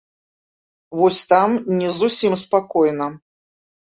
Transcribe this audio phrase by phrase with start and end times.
[1.01, 1.49] Вось там
[1.81, 3.07] не зусім спакойна.